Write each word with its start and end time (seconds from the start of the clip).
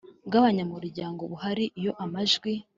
bw 0.27 0.33
abanyamuryango 0.39 1.21
buhari 1.31 1.65
Iyo 1.79 1.91
amajwi 2.03 2.51